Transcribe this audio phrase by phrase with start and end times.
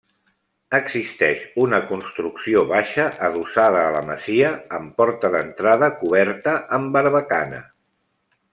[0.77, 7.61] Existeix una construcció baixa adossada a la masia, amb porta d'entrada coberta amb barbacana.